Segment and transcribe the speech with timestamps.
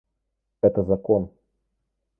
[0.61, 1.31] Это закон.